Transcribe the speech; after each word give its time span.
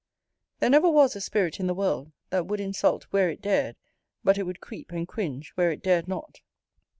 There 0.57 0.69
never 0.71 0.89
was 0.89 1.15
a 1.15 1.21
spirit 1.21 1.59
in 1.59 1.67
the 1.67 1.75
world 1.75 2.11
that 2.31 2.47
would 2.47 2.59
insult 2.59 3.03
where 3.11 3.29
it 3.29 3.39
dared, 3.39 3.75
but 4.23 4.39
it 4.39 4.47
would 4.47 4.59
creep 4.59 4.91
and 4.91 5.07
cringe 5.07 5.51
where 5.53 5.71
it 5.71 5.83
dared 5.83 6.07
not. 6.07 6.41